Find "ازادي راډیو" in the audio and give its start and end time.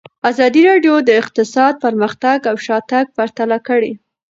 0.29-0.95